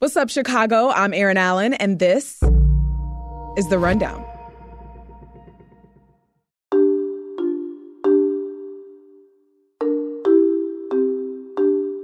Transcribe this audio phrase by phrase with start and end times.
[0.00, 0.90] What's up, Chicago?
[0.90, 2.40] I'm Erin Allen, and this
[3.56, 4.24] is The Rundown.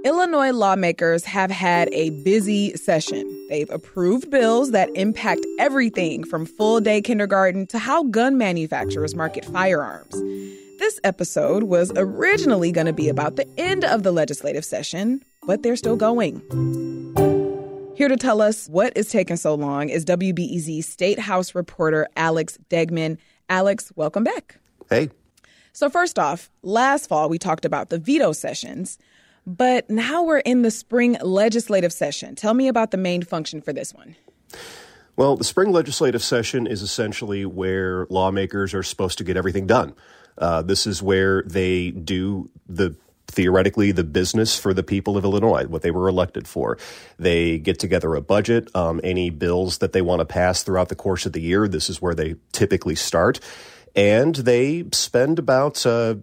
[0.03, 3.23] Illinois lawmakers have had a busy session.
[3.47, 9.45] They've approved bills that impact everything from full day kindergarten to how gun manufacturers market
[9.45, 10.21] firearms.
[10.79, 15.63] This episode was originally going to be about the end of the legislative session, but
[15.63, 16.94] they're still going.
[17.95, 22.59] Here to tell us what is taking so long is WBEZ State House reporter Alex
[22.69, 23.17] Degman.
[23.47, 24.57] Alex, welcome back.
[24.89, 25.11] Hey.
[25.71, 28.97] So, first off, last fall we talked about the veto sessions,
[29.47, 32.35] but now we're in the spring legislative session.
[32.35, 34.17] Tell me about the main function for this one.
[35.15, 39.95] Well, the spring legislative session is essentially where lawmakers are supposed to get everything done.
[40.37, 42.93] Uh, this is where they do the
[43.27, 46.77] theoretically the business for the people of Illinois, what they were elected for.
[47.17, 50.95] They get together a budget, um, any bills that they want to pass throughout the
[50.95, 51.67] course of the year.
[51.67, 53.39] This is where they typically start.
[53.95, 56.15] And they spend about, uh,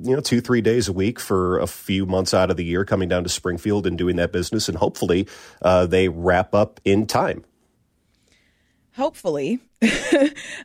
[0.00, 2.84] you know, two, three days a week for a few months out of the year
[2.84, 4.68] coming down to Springfield and doing that business.
[4.68, 5.28] And hopefully
[5.60, 7.44] uh, they wrap up in time.
[8.96, 9.60] Hopefully.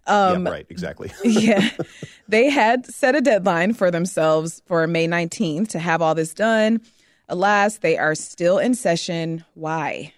[0.07, 1.11] um, yeah, right, exactly.
[1.23, 1.69] yeah.
[2.27, 6.79] They had set a deadline for themselves for May 19th to have all this done.
[7.27, 9.43] Alas, they are still in session.
[9.53, 10.13] Why?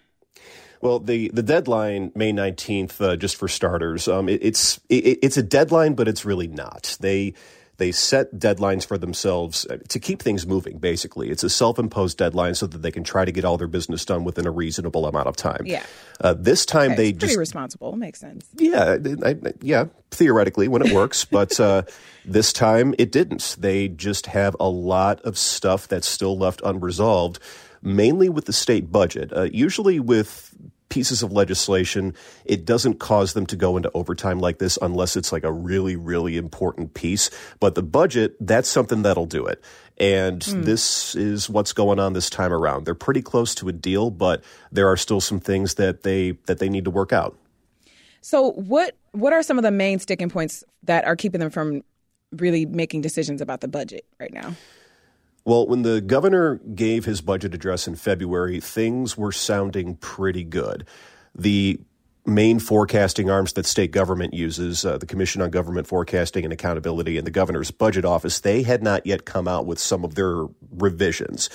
[0.80, 5.38] Well, the, the deadline, May 19th, uh, just for starters, um, it, it's it, it's
[5.38, 6.98] a deadline, but it's really not.
[7.00, 7.34] They
[7.84, 11.30] they set deadlines for themselves uh, to keep things moving, basically.
[11.30, 14.06] It's a self imposed deadline so that they can try to get all their business
[14.06, 15.64] done within a reasonable amount of time.
[15.66, 15.84] Yeah.
[16.22, 17.38] Uh, this time okay, they pretty just.
[17.38, 17.94] responsible.
[17.98, 18.48] Makes sense.
[18.56, 18.96] Yeah.
[19.26, 19.88] I, yeah.
[20.12, 21.26] Theoretically, when it works.
[21.40, 21.82] but uh,
[22.24, 23.58] this time it didn't.
[23.60, 27.40] They just have a lot of stuff that's still left unresolved
[27.86, 29.34] mainly with the state budget.
[29.36, 30.53] Uh, usually with
[30.94, 32.14] pieces of legislation,
[32.46, 35.96] it doesn't cause them to go into overtime like this unless it's like a really,
[35.96, 37.32] really important piece.
[37.60, 39.64] But the budget, that's something that'll do it.
[39.98, 40.64] And mm.
[40.66, 42.86] this is what's going on this time around.
[42.86, 46.60] They're pretty close to a deal, but there are still some things that they that
[46.60, 47.36] they need to work out.
[48.22, 51.82] So what what are some of the main sticking points that are keeping them from
[52.34, 54.56] really making decisions about the budget right now?
[55.46, 60.86] Well, when the governor gave his budget address in February, things were sounding pretty good.
[61.36, 61.82] The
[62.26, 67.18] main forecasting arms that state government uses, uh, the Commission on Government Forecasting and Accountability
[67.18, 70.46] and the governor's budget office, they had not yet come out with some of their
[70.72, 71.50] revisions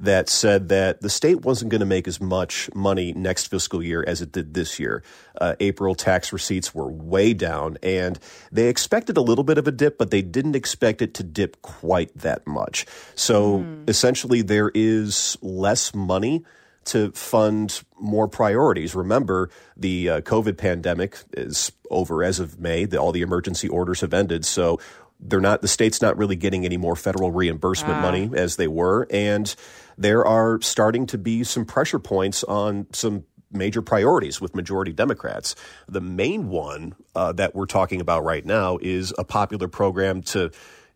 [0.00, 4.04] that said that the state wasn't going to make as much money next fiscal year
[4.06, 5.02] as it did this year.
[5.40, 8.18] Uh, April tax receipts were way down, and
[8.50, 11.60] they expected a little bit of a dip, but they didn't expect it to dip
[11.62, 12.86] quite that much.
[13.14, 13.88] So mm.
[13.88, 16.44] essentially, there is less money
[16.84, 18.94] to fund more priorities.
[18.94, 22.84] Remember, the uh, COVID pandemic is over as of May.
[22.84, 24.44] The, all the emergency orders have ended.
[24.44, 24.80] So
[25.22, 28.02] they're not the state's not really getting any more federal reimbursement ah.
[28.02, 29.54] money as they were and
[29.96, 35.54] there are starting to be some pressure points on some major priorities with majority Democrats.
[35.88, 40.50] The main one uh, that we're talking about right now is a popular program to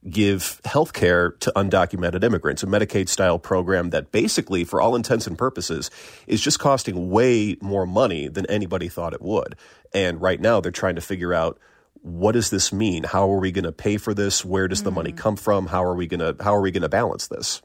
[0.08, 5.26] give health care to undocumented immigrants, a Medicaid style program that basically, for all intents
[5.26, 5.90] and purposes,
[6.26, 9.56] is just costing way more money than anybody thought it would.
[9.92, 11.58] And right now, they're trying to figure out
[12.06, 13.02] what does this mean?
[13.02, 14.44] How are we going to pay for this?
[14.44, 14.84] Where does mm-hmm.
[14.84, 15.16] the money mm.
[15.16, 15.66] come from?
[15.66, 17.60] How are we going to how are we going to balance this?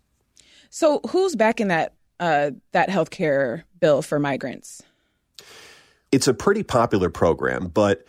[0.71, 4.81] So, who's backing that uh, that health care bill for migrants?
[6.11, 8.05] It's a pretty popular program, but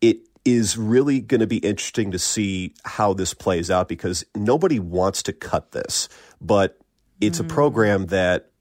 [0.00, 4.80] it is really going to be interesting to see how this plays out because nobody
[4.80, 6.08] wants to cut this,
[6.40, 6.78] but
[7.20, 7.44] it's mm.
[7.44, 8.51] a program that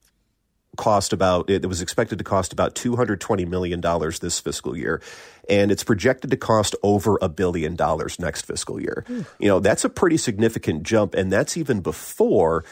[0.78, 5.02] cost about it was expected to cost about 220 million dollars this fiscal year
[5.50, 9.04] and it's projected to cost over a billion dollars next fiscal year.
[9.08, 9.26] Mm.
[9.38, 12.64] You know, that's a pretty significant jump and that's even before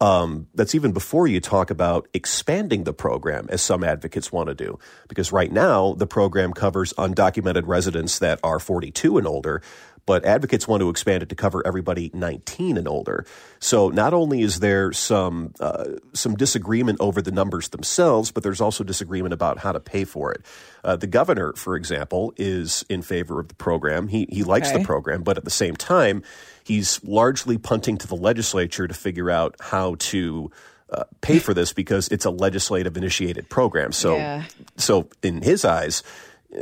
[0.00, 4.54] um, that's even before you talk about expanding the program, as some advocates want to
[4.54, 4.78] do.
[5.08, 9.62] Because right now, the program covers undocumented residents that are 42 and older,
[10.10, 13.24] but advocates want to expand it to cover everybody 19 and older.
[13.60, 15.84] So not only is there some uh,
[16.14, 20.32] some disagreement over the numbers themselves, but there's also disagreement about how to pay for
[20.32, 20.44] it.
[20.82, 24.08] Uh, the governor, for example, is in favor of the program.
[24.08, 24.78] He he likes Okay.
[24.78, 26.24] the program, but at the same time,
[26.64, 30.50] he's largely punting to the legislature to figure out how to.
[30.92, 33.92] Uh, pay for this because it's a legislative initiated program.
[33.92, 34.42] So, Yeah.
[34.76, 36.02] so in his eyes,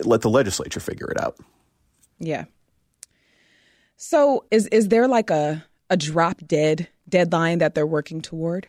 [0.05, 1.39] let the legislature figure it out.
[2.19, 2.45] Yeah.
[3.99, 8.69] So is is there like a a drop dead deadline that they're working toward?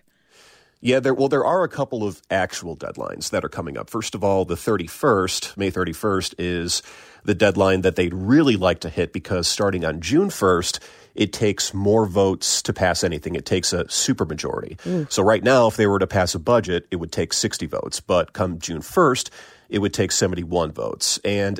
[0.81, 3.91] Yeah, there well there are a couple of actual deadlines that are coming up.
[3.91, 6.81] First of all, the 31st, May 31st is
[7.23, 10.79] the deadline that they'd really like to hit because starting on June 1st,
[11.13, 13.35] it takes more votes to pass anything.
[13.35, 15.11] It takes a supermajority.
[15.11, 17.99] So right now if they were to pass a budget, it would take 60 votes,
[17.99, 19.29] but come June 1st,
[19.69, 21.19] it would take 71 votes.
[21.23, 21.59] And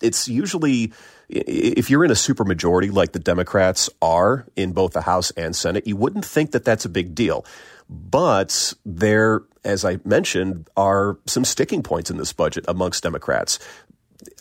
[0.00, 0.92] it's usually
[1.34, 5.86] if you're in a supermajority like the Democrats are in both the House and Senate,
[5.86, 7.44] you wouldn't think that that's a big deal.
[7.88, 13.58] But there, as I mentioned, are some sticking points in this budget amongst Democrats.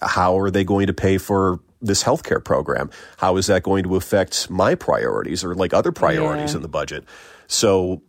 [0.01, 2.89] How are they going to pay for this healthcare program?
[3.17, 6.57] How is that going to affect my priorities or like other priorities Yeah.
[6.57, 7.03] in the budget?
[7.47, 8.01] So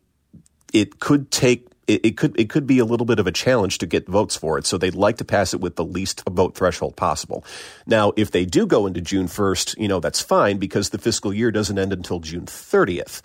[0.72, 3.78] it could take it, it could it could be a little bit of a challenge
[3.78, 4.66] to get votes for it.
[4.66, 7.44] So they'd like to pass it with the least vote threshold possible.
[7.86, 11.32] Now, if they do go into June first, you know that's fine because the fiscal
[11.32, 13.22] year doesn't end until June thirtieth.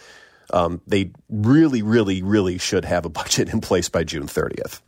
[0.51, 4.81] Um, they really, really, really should have a budget in place by June thirtieth.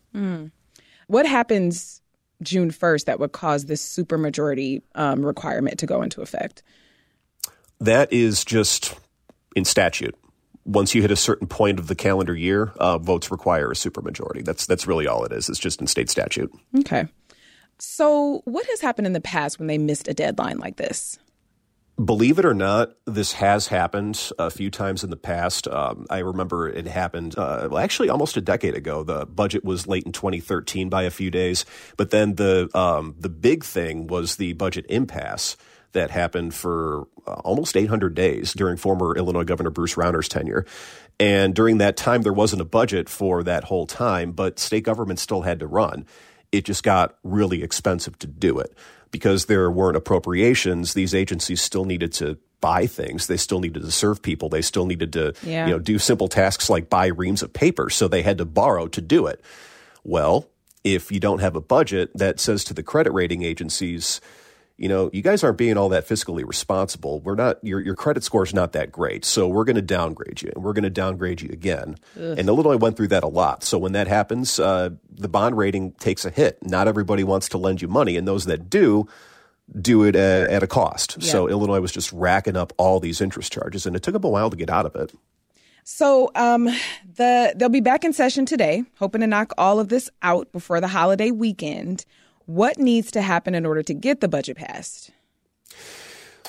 [1.07, 2.01] What happens
[2.41, 6.63] June first that would cause this supermajority um, requirement to go into effect?
[7.79, 8.95] That is just
[9.55, 10.15] in statute.
[10.65, 14.45] Once you hit a certain point of the calendar year, uh, votes require a supermajority.
[14.45, 15.49] That's that's really all it is.
[15.49, 16.51] It's just in state statute.
[16.79, 17.07] Okay.
[17.79, 21.17] So what has happened in the past when they missed a deadline like this?
[22.03, 25.67] Believe it or not, this has happened a few times in the past.
[25.67, 29.03] Um, I remember it happened, uh, well, actually almost a decade ago.
[29.03, 31.65] The budget was late in 2013 by a few days,
[31.97, 35.57] but then the um, the big thing was the budget impasse
[35.93, 40.65] that happened for uh, almost 800 days during former Illinois Governor Bruce Rauner's tenure.
[41.19, 45.19] And during that time, there wasn't a budget for that whole time, but state government
[45.19, 46.05] still had to run.
[46.51, 48.75] It just got really expensive to do it
[49.11, 50.93] because there weren't appropriations.
[50.93, 53.27] These agencies still needed to buy things.
[53.27, 54.49] They still needed to serve people.
[54.49, 55.65] They still needed to, Yeah.
[55.65, 57.89] you know, do simple tasks like buy reams of paper.
[57.89, 59.41] So they had to borrow to do it.
[60.03, 60.47] Well,
[60.83, 64.21] if you don't have a budget that says to the credit rating agencies,
[64.77, 67.19] you know, you guys aren't being all that fiscally responsible.
[67.19, 70.41] We're not your your credit score is not that great, so we're going to downgrade
[70.41, 71.97] you, and we're going to downgrade you again.
[72.15, 73.63] And Illinois went through that a lot.
[73.63, 76.65] So when that happens, uh, the bond rating takes a hit.
[76.65, 79.07] Not everybody wants to lend you money, and those that do
[79.79, 81.21] do it at, at a cost.
[81.21, 84.29] So Illinois was just racking up all these interest charges, and it took them a
[84.29, 85.13] while to get out of it.
[85.83, 86.65] So um,
[87.15, 90.79] the they'll be back in session today, hoping to knock all of this out before
[90.81, 92.05] the holiday weekend.
[92.51, 95.09] What needs to happen in order to get the budget passed?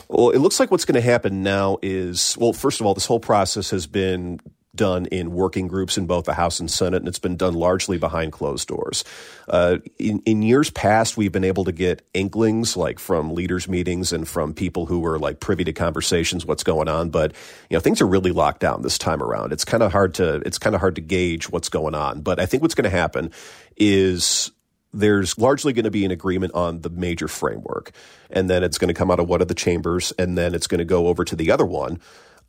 [0.08, 3.06] Well, it looks like what's going to happen now is well, first of all, this
[3.06, 4.40] whole process has been
[4.74, 7.98] done in working groups in both the House and Senate, and it's been done largely
[7.98, 9.04] behind closed doors.
[9.46, 14.12] Uh, in, in years past, we've been able to get inklings like from leaders' meetings
[14.12, 17.10] and from people who were like privy to conversations, what's going on.
[17.10, 17.32] But
[17.70, 19.52] you know, things are really locked down this time around.
[19.52, 22.22] It's kind of hard to it's kind of hard to gauge what's going on.
[22.22, 23.30] But I think what's going to happen
[23.76, 24.50] is
[24.92, 27.92] there's largely going to be an agreement on the major framework.
[28.30, 30.66] And then it's going to come out of one of the chambers, and then it's
[30.66, 32.00] going to go over to the other one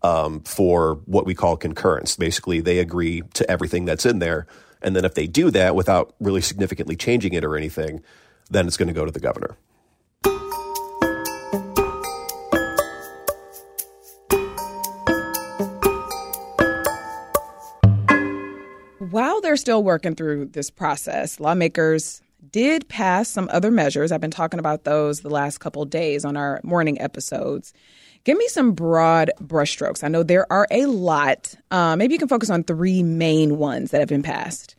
[0.02, 2.16] um, for what we call concurrence.
[2.16, 4.48] Basically, they agree to everything that's in there.
[4.82, 8.04] And then if they do that without really significantly changing it or anything,
[8.50, 9.56] then it's going to go to the governor.
[19.10, 24.12] While they're still working through this process, lawmakers did pass some other measures.
[24.12, 27.74] I've been talking about those the last couple days on our morning episodes.
[28.24, 30.04] Give me some broad brushstrokes.
[30.04, 31.56] I know there are a lot.
[31.72, 34.76] Uh, maybe you can focus on three main ones that have been passed.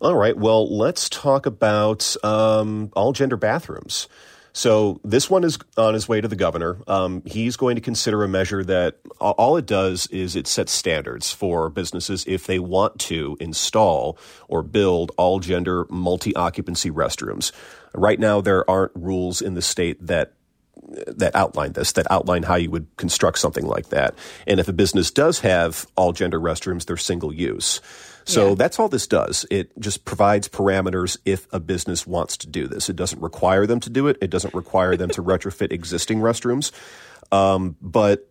[0.00, 0.36] All right.
[0.36, 4.08] Well, let's talk about um, all gender bathrooms.
[4.56, 6.78] So this one is on his way to the governor.
[6.86, 11.32] Um, he's going to consider a measure that all- it does is it sets standards
[11.32, 14.16] for businesses if they want to install
[14.48, 17.50] or build all gender multi occupancy restrooms.
[17.94, 20.34] Right now, there aren't rules in the state that
[21.06, 24.14] that outline this, that outline how you would construct something like that.
[24.46, 27.80] And if a business does have all gender restrooms, they're single use.
[28.24, 28.54] So Yeah.
[28.54, 29.44] that's all this does.
[29.50, 32.88] It just provides parameters if a business wants to do this.
[32.88, 34.16] It doesn't require them to do it.
[34.20, 36.70] It doesn't require them to retrofit existing restrooms.
[37.32, 38.28] Um, but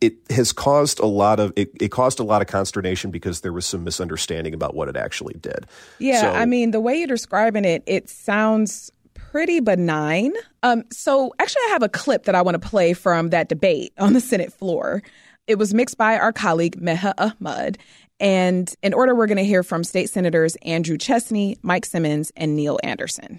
[0.00, 3.52] it has caused a lot of it, it caused a lot of consternation because there
[3.52, 5.66] was some misunderstanding about what it actually did.
[5.98, 8.92] Yeah, So- I mean, the way you're describing it, it sounds
[9.36, 10.32] pretty benign.
[10.62, 13.92] Um, so, actually, I have a clip that I want to play from that debate
[13.98, 15.02] on the Senate floor.
[15.46, 17.76] It was mixed by our colleague Meha Ahmad.
[18.18, 22.56] And in order, we're going to hear from state senators Andrew Chesney, Mike Simmons, and
[22.56, 23.38] Neil Anderson.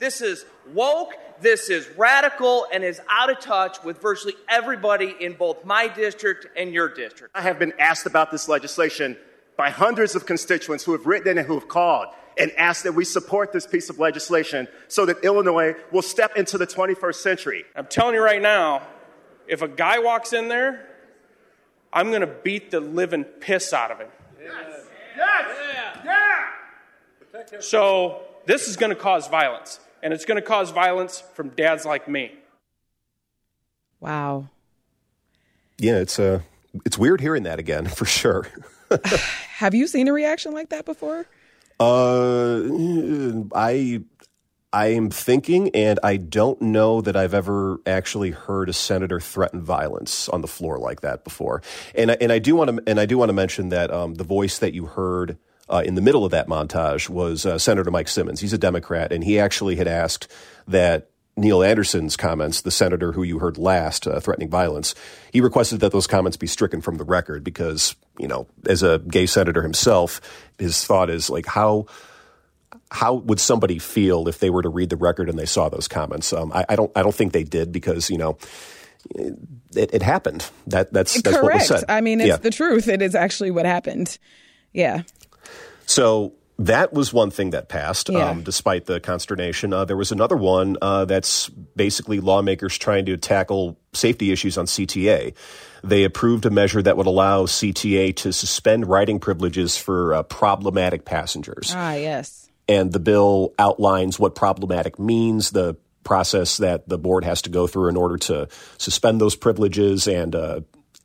[0.00, 0.44] This is
[0.74, 5.86] woke, this is radical, and is out of touch with virtually everybody in both my
[5.86, 7.36] district and your district.
[7.36, 9.16] I have been asked about this legislation
[9.56, 12.08] by hundreds of constituents who have written and who have called
[12.38, 16.58] and ask that we support this piece of legislation so that Illinois will step into
[16.58, 17.64] the 21st century.
[17.76, 18.82] I'm telling you right now,
[19.46, 20.86] if a guy walks in there,
[21.92, 24.08] I'm going to beat the living piss out of him.
[24.40, 27.60] Yes, yes, yeah.
[27.60, 31.84] So, this is going to cause violence, and it's going to cause violence from dads
[31.84, 32.32] like me.
[33.98, 34.48] Wow.
[35.78, 36.40] Yeah, it's uh,
[36.84, 38.46] it's weird hearing that again for sure.
[39.56, 41.26] Have you seen a reaction like that before?
[41.80, 42.62] Uh,
[43.54, 44.02] I
[44.72, 49.62] I am thinking, and I don't know that I've ever actually heard a senator threaten
[49.62, 51.62] violence on the floor like that before.
[51.94, 54.14] And I, and I do want to and I do want to mention that um,
[54.14, 55.38] the voice that you heard.
[55.68, 58.40] Uh, in the middle of that montage was uh, Senator Mike Simmons.
[58.40, 60.26] He's a Democrat, and he actually had asked
[60.66, 61.09] that
[61.40, 64.94] Neil Anderson's comments, the senator who you heard last uh, threatening violence,
[65.32, 68.98] he requested that those comments be stricken from the record because, you know, as a
[68.98, 70.20] gay senator himself,
[70.58, 71.86] his thought is like, how
[72.92, 75.88] how would somebody feel if they were to read the record and they saw those
[75.88, 76.32] comments?
[76.32, 78.38] Um, I, I don't I don't think they did because you know.
[79.14, 80.44] It, it happened.
[80.66, 81.66] That that's that's what was Correct.
[81.66, 81.84] said.
[81.88, 82.36] I mean, it's Yeah.
[82.36, 82.86] the truth.
[82.86, 84.18] It is actually what happened.
[84.74, 85.02] Yeah.
[85.86, 88.30] So that was one thing that passed, Yeah.
[88.30, 89.72] um, despite the consternation.
[89.72, 94.66] Uh, there was another one uh, that's basically lawmakers trying to tackle safety issues on
[94.66, 95.34] CTA.
[95.82, 101.06] They approved a measure that would allow CTA to suspend riding privileges for uh, problematic
[101.06, 101.72] passengers.
[101.74, 102.50] Ah, yes.
[102.68, 107.66] And the bill outlines what problematic means, the process that the board has to go
[107.66, 110.60] through in order to suspend those privileges and uh,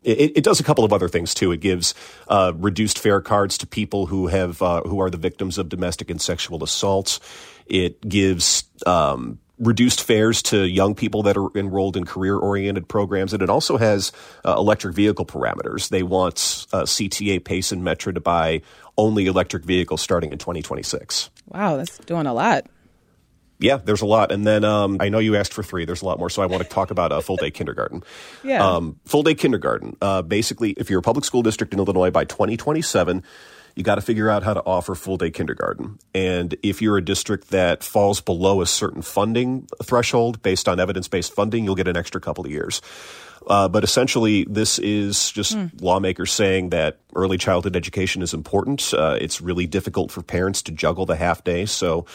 [0.05, 1.51] it, it does a couple of other things too.
[1.51, 1.93] It gives
[2.27, 6.09] uh, reduced fare cards to people who have uh, who are the victims of domestic
[6.09, 7.19] and sexual assaults.
[7.65, 13.33] It gives um, reduced fares to young people that are enrolled in career oriented programs,
[13.33, 14.11] and it also has
[14.45, 15.89] uh, electric vehicle parameters.
[15.89, 18.61] They want uh, CTA, Pace, and Metra to buy
[18.97, 21.29] only electric vehicles starting in 2026.
[21.47, 22.67] Wow, that's doing a lot.
[23.59, 24.31] Yeah, there's a lot.
[24.31, 25.85] And then um, I know you asked for three.
[25.85, 26.29] There's a lot more.
[26.29, 28.03] So I want to talk about uh, full day kindergarten.
[28.43, 28.75] Yeah.
[28.75, 29.97] Um, full day kindergarten.
[30.01, 33.23] Uh, basically, if you're a public school district in Illinois by 2027,
[33.75, 35.97] you got to figure out how to offer full day kindergarten.
[36.13, 41.07] And if you're a district that falls below a certain funding threshold based on evidence
[41.07, 42.81] based funding, you'll get an extra couple of years.
[43.47, 48.93] Uh, but essentially, this is just lawmakers saying that early childhood education is important.
[48.93, 51.65] Uh, it's really difficult for parents to juggle the half day.
[51.65, 52.05] So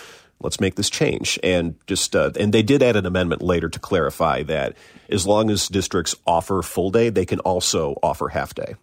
[0.40, 1.38] let's make this change.
[1.42, 4.76] And just uh, and they did add an amendment later to clarify that
[5.09, 8.75] as long as districts offer full day, they can also offer half day.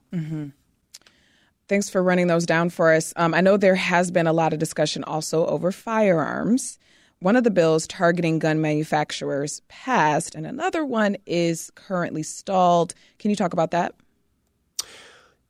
[1.67, 3.13] Thanks for running those down for us.
[3.17, 6.79] Um, I know there has been a lot of discussion also over firearms.
[7.19, 12.93] One of the bills targeting gun manufacturers passed, and another one is currently stalled.
[13.19, 13.95] Can you talk about that?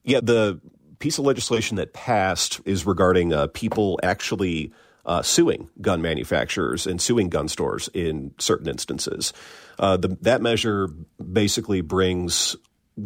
[0.03, 0.59] Yeah, the
[0.99, 4.71] piece of legislation that passed is regarding uh, people actually
[5.07, 9.33] uh, suing gun manufacturers and suing gun stores in certain instances.
[9.79, 10.89] Uh, the, that measure
[11.31, 12.55] basically brings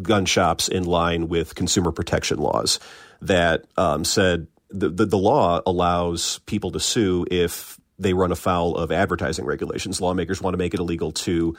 [0.02, 2.80] gun shops in line with consumer protection laws
[3.22, 8.76] that um, said the, the, the law allows people to sue if they run afoul
[8.76, 10.02] of advertising regulations.
[10.02, 11.56] Lawmakers want to make it illegal to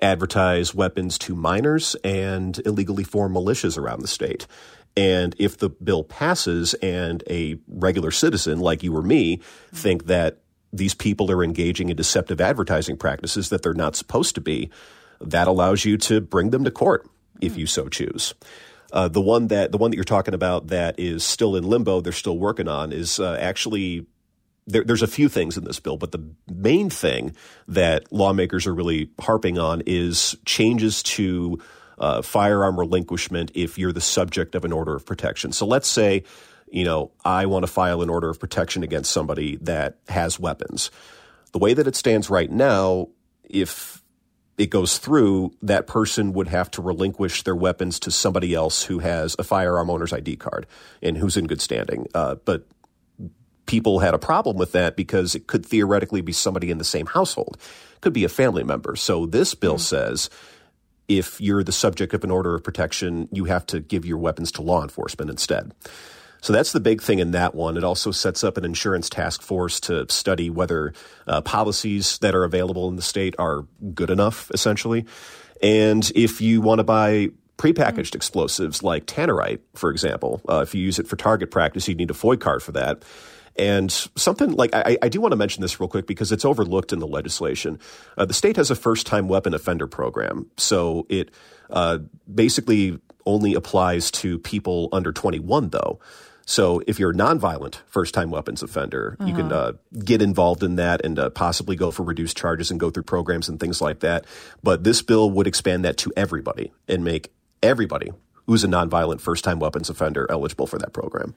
[0.00, 4.46] advertise weapons to minors and illegally form militias around the state.
[4.96, 9.40] And if the bill passes and a regular citizen like you or me
[9.72, 10.38] think that
[10.72, 14.70] these people are engaging in deceptive advertising practices that they're not supposed to be,
[15.20, 17.08] that allows you to bring them to court
[17.40, 18.34] if you so choose.
[18.92, 22.00] Uh, the one that the one that you're talking about that is still in limbo,
[22.00, 24.06] they're still working on, is uh, actually
[24.66, 26.22] there, there's a few things in this bill, but the
[26.52, 27.34] main thing
[27.68, 31.58] that lawmakers are really harping on is changes to
[32.02, 35.52] uh, firearm relinquishment if you're the subject of an order of protection.
[35.52, 36.24] So let's say,
[36.68, 40.90] you know, I want to file an order of protection against somebody that has weapons.
[41.52, 43.08] The way that it stands right now,
[43.44, 44.02] if
[44.58, 48.98] it goes through, that person would have to relinquish their weapons to somebody else who
[48.98, 50.66] has a firearm owner's ID card
[51.02, 52.08] and who's in good standing.
[52.14, 52.66] Uh, but
[53.66, 57.06] people had a problem with that because it could theoretically be somebody in the same
[57.06, 57.58] household,
[57.94, 58.96] it could be a family member.
[58.96, 59.80] So this bill mm.
[59.80, 60.30] says
[61.08, 64.52] if you're the subject of an order of protection, you have to give your weapons
[64.52, 65.72] to law enforcement instead.
[66.40, 67.76] So that's the big thing in that one.
[67.76, 70.92] It also sets up an insurance task force to study whether
[71.28, 75.06] uh, policies that are available in the state are good enough, essentially.
[75.62, 77.28] And if you want to buy
[77.58, 81.94] prepackaged explosives like tannerite, for example, uh, if you use it for target practice, you
[81.94, 83.04] need a FOID card for that.
[83.56, 86.92] And something like I, I, do want to mention this real quick because it's overlooked
[86.92, 87.78] in the legislation.
[88.16, 90.50] Uh, the state has a first time weapon offender program.
[90.56, 91.30] So it
[91.68, 91.98] uh,
[92.32, 96.00] basically only applies to people under 21, though.
[96.44, 99.28] So if you're a nonviolent first time weapons offender, uh-huh.
[99.28, 99.72] you can uh-huh.
[99.72, 103.04] uh, get involved in that and uh, possibly go for reduced charges and go through
[103.04, 104.26] programs and things like that.
[104.62, 107.32] But this bill would expand that to everybody and make
[107.62, 108.10] everybody
[108.46, 111.34] who's a nonviolent first time weapons offender eligible for that program.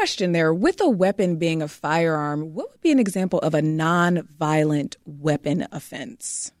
[0.00, 3.60] Question there with a weapon being a firearm, what would be an example of a
[3.60, 6.52] non-violent weapon offense?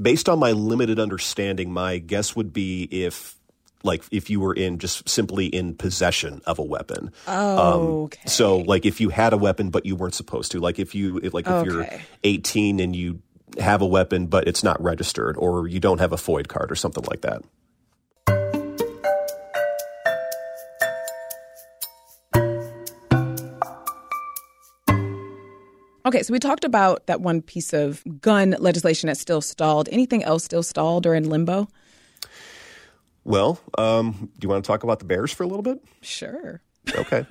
[0.00, 3.34] Based on my limited understanding, my guess would be if
[3.82, 7.10] like if you were in just simply in possession of a weapon.
[7.26, 8.28] Oh, um, okay.
[8.28, 11.18] So like if you had a weapon but you weren't supposed to, like if you
[11.24, 11.68] if, like if okay.
[11.68, 11.88] you're
[12.22, 13.20] 18 and you
[13.58, 16.76] have a weapon but it's not registered, or you don't have a FOID card or
[16.76, 17.42] something like that.
[26.04, 29.88] Okay, so we talked about that one piece of gun legislation that's still stalled.
[29.92, 31.68] Anything else still stalled or in limbo?
[33.24, 35.78] Well, um, do you want to talk about the Bears for a little bit?
[36.00, 36.60] Sure.
[36.92, 37.24] Okay.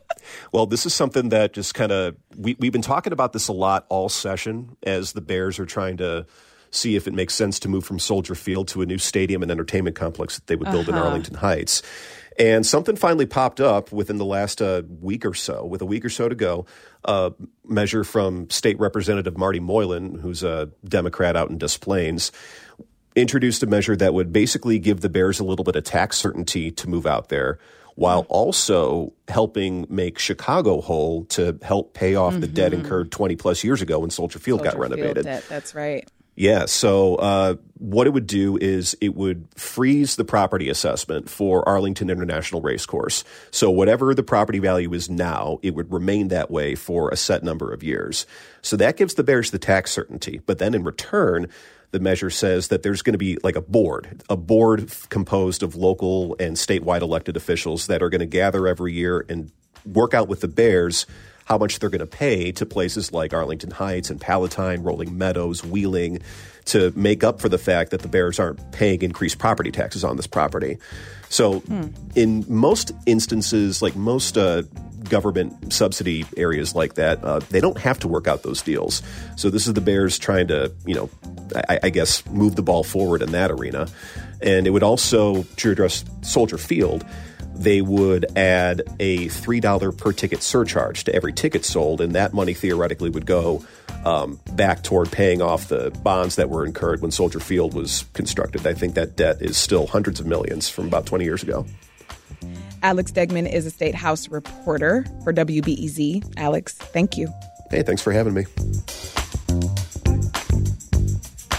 [0.52, 3.52] well, this is something that just kind of we, we've been talking about this a
[3.52, 6.26] lot all session as the Bears are trying to
[6.72, 9.52] see if it makes sense to move from Soldier Field to a new stadium and
[9.52, 10.98] entertainment complex that they would build uh-huh.
[10.98, 11.82] in Arlington Heights.
[12.38, 16.04] And something finally popped up within the last uh, week or so, with a week
[16.04, 16.66] or so to go.
[17.04, 17.32] A
[17.64, 22.32] measure from State Representative Marty Moylan, who's a Democrat out in Des Plaines,
[23.14, 26.70] introduced a measure that would basically give the Bears a little bit of tax certainty
[26.72, 27.58] to move out there
[27.94, 32.42] while also helping make Chicago whole to help pay off mm-hmm.
[32.42, 32.82] the debt mm-hmm.
[32.82, 35.24] incurred 20 plus years ago when Soldier Field Soldier got renovated.
[35.24, 36.06] Field debt, that's right.
[36.36, 36.66] Yeah.
[36.66, 42.10] So, uh, what it would do is it would freeze the property assessment for Arlington
[42.10, 43.24] International Racecourse.
[43.50, 47.42] So, whatever the property value is now, it would remain that way for a set
[47.42, 48.26] number of years.
[48.60, 50.42] So, that gives the Bears the tax certainty.
[50.44, 51.48] But then in return,
[51.90, 55.74] the measure says that there's going to be like a board, a board composed of
[55.74, 59.50] local and statewide elected officials that are going to gather every year and
[59.86, 61.06] work out with the Bears
[61.46, 65.64] how much they're going to pay to places like Arlington Heights and Palatine, Rolling Meadows,
[65.64, 66.20] Wheeling
[66.66, 70.16] to make up for the fact that the Bears aren't paying increased property taxes on
[70.16, 70.78] this property.
[71.28, 71.88] So, hmm.
[72.16, 74.62] in most instances, like most uh,
[75.08, 79.02] government subsidy areas like that, uh, they don't have to work out those deals.
[79.36, 81.10] So, this is the Bears trying to, you know,
[81.68, 83.88] I, I guess, move the ball forward in that arena.
[84.42, 87.04] And it would also, to address Soldier Field,
[87.56, 92.54] they would add a $3 per ticket surcharge to every ticket sold, and that money
[92.54, 93.64] theoretically would go
[94.04, 98.66] um, back toward paying off the bonds that were incurred when Soldier Field was constructed.
[98.66, 101.66] I think that debt is still hundreds of millions from about 20 years ago.
[102.82, 106.34] Alex Degman is a State House reporter for WBEZ.
[106.36, 107.28] Alex, thank you.
[107.70, 108.44] Hey, thanks for having me.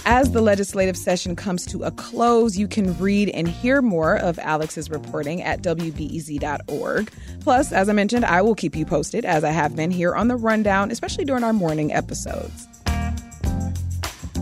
[0.09, 4.39] As the legislative session comes to a close, you can read and hear more of
[4.39, 7.11] Alex's reporting at WBEZ.org.
[7.41, 10.29] Plus, as I mentioned, I will keep you posted as I have been here on
[10.29, 12.69] the rundown, especially during our morning episodes.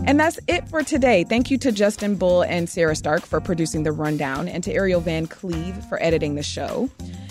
[0.04, 1.24] And that's it for today.
[1.24, 5.00] Thank you to Justin Bull and Sarah Stark for producing the rundown, and to Ariel
[5.00, 6.88] Van Cleve for editing the show.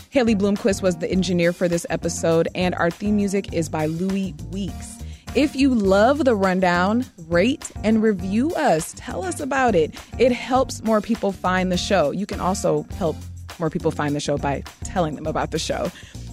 [0.10, 4.36] Haley Bloomquist was the engineer for this episode, and our theme music is by Louis
[4.52, 4.95] Weeks.
[5.36, 8.94] If you love the rundown, rate and review us.
[8.96, 9.94] Tell us about it.
[10.18, 12.12] It helps more people find the show.
[12.12, 13.18] You can also help
[13.60, 15.92] more people find the show by telling them about the show.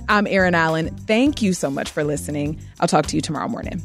[0.09, 0.97] I'm Erin Allen.
[0.99, 2.61] Thank you so much for listening.
[2.79, 3.83] I'll talk to you tomorrow morning.